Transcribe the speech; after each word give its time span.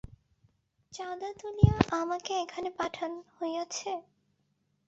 চাঁদা 0.93 1.29
তুলিয়া 1.39 1.77
আমাকে 2.01 2.31
এখানে 2.43 2.69
পাঠান 2.79 3.11
হইয়াছে। 3.35 3.91